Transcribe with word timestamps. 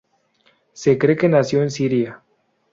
Se 0.73 0.97
cree 0.97 1.15
que 1.15 1.29
nació 1.29 1.61
en 1.61 1.69
Siria. 1.69 2.23